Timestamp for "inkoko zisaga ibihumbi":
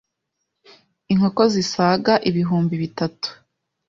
1.11-2.75